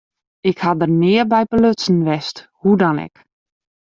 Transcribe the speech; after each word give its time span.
Ik 0.49 0.57
ha 0.63 0.71
der 0.79 0.91
nea 1.01 1.23
by 1.31 1.41
belutsen 1.51 1.99
west, 2.07 2.37
hoe 2.61 2.75
dan 2.81 2.97
ek. 3.07 3.15